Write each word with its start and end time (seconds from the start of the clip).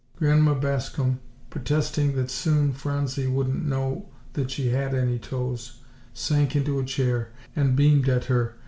Grandma 0.15 0.55
Bascom, 0.55 1.19
protesting 1.51 2.15
that 2.15 2.31
soon 2.31 2.73
Phronsie 2.73 3.27
wouldn't 3.27 3.63
know 3.67 4.09
that 4.33 4.49
she 4.49 4.69
had 4.71 4.95
any 4.95 5.19
toes, 5.19 5.77
sank 6.11 6.55
into 6.55 6.79
a 6.79 6.83
chair 6.83 7.29
and 7.55 7.75
beamed 7.75 8.09
at 8.09 8.25
her. 8.25 8.55